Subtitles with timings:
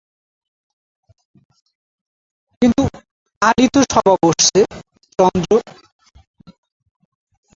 [2.61, 2.83] কিন্তু
[3.41, 4.61] কালই তো সভা বসছে–
[5.19, 5.51] চন্দ্র।